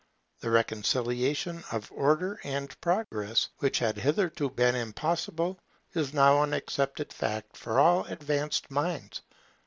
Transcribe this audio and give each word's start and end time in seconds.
The 0.39 0.49
reconciliation 0.49 1.63
of 1.71 1.91
Order 1.91 2.39
and 2.43 2.75
Progress, 2.81 3.49
which 3.59 3.77
had 3.77 3.97
hitherto 3.97 4.49
been 4.49 4.73
impossible, 4.73 5.59
is 5.93 6.11
now 6.11 6.41
an 6.41 6.53
accepted 6.55 7.13
fact 7.13 7.55
for 7.55 7.79
all 7.79 8.05
advanced 8.05 8.71
minds. 8.71 9.21